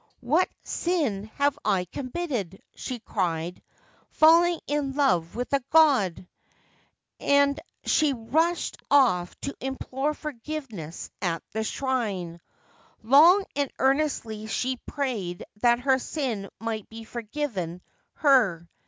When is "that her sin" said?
15.57-16.49